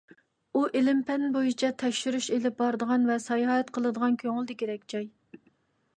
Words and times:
ئۇ، 0.53 0.61
ئىلىم-پەن 0.79 1.27
بويىچە 1.35 1.69
تەكشۈرۈش 1.83 2.31
ئېلىپ 2.37 2.57
بارىدىغان 2.63 3.07
ۋە 3.11 3.21
ساياھەت 3.27 3.71
قىلىدىغان 3.77 4.19
كۆڭۈلدىكىدەك 4.25 4.93
جاي. 4.95 5.07